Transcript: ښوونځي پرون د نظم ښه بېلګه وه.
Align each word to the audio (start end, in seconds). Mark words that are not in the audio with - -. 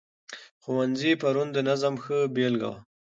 ښوونځي 0.63 1.11
پرون 1.21 1.47
د 1.53 1.57
نظم 1.69 1.95
ښه 2.03 2.17
بېلګه 2.35 2.67
وه. 2.71 2.79